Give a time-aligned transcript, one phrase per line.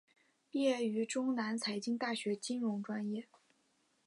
[0.49, 3.27] 毕业于中南财经大学金融专业。